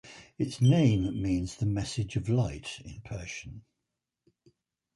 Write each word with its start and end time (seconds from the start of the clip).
Its 0.39 0.59
name 0.59 1.21
means 1.21 1.57
"The 1.57 1.67
message 1.67 2.15
of 2.15 2.27
Light" 2.27 2.79
in 2.83 3.01
Persian. 3.01 3.61